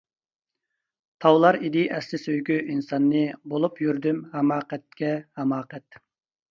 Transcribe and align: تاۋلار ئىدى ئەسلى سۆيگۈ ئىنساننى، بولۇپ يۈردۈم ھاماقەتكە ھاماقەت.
تاۋلار 1.25 1.59
ئىدى 1.67 1.83
ئەسلى 1.97 2.21
سۆيگۈ 2.23 2.59
ئىنساننى، 2.63 3.23
بولۇپ 3.53 3.81
يۈردۈم 3.87 4.27
ھاماقەتكە 4.35 5.17
ھاماقەت. 5.43 6.03